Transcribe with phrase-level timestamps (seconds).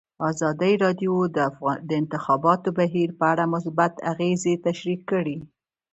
[0.29, 1.37] ازادي راډیو د
[1.89, 5.37] د انتخاباتو بهیر په اړه مثبت اغېزې تشریح کړي.